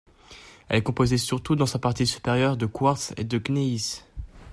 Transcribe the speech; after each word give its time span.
Elle 0.67 0.77
est 0.79 0.81
composée 0.81 1.19
surtout 1.19 1.55
dans 1.55 1.67
sa 1.67 1.77
partie 1.77 2.07
supérieure 2.07 2.57
de 2.57 2.65
quartz 2.65 3.13
et 3.17 3.23
de 3.23 3.37
gneiss. 3.37 4.03